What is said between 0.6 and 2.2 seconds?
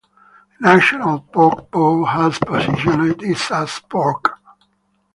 National Pork Board